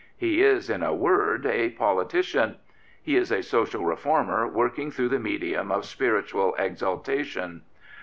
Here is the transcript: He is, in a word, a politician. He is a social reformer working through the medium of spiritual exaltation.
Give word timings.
He 0.17 0.41
is, 0.41 0.67
in 0.67 0.81
a 0.81 0.95
word, 0.95 1.45
a 1.45 1.69
politician. 1.69 2.55
He 3.03 3.15
is 3.17 3.31
a 3.31 3.43
social 3.43 3.85
reformer 3.85 4.47
working 4.47 4.89
through 4.89 5.09
the 5.09 5.19
medium 5.19 5.71
of 5.71 5.85
spiritual 5.85 6.55
exaltation. 6.57 7.61